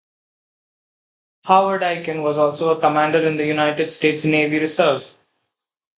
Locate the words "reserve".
4.57-5.13